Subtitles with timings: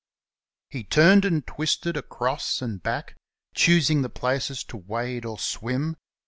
[0.67, 3.15] He turned and twisted across and back,
[3.53, 5.95] Choosing the places to wade or swim.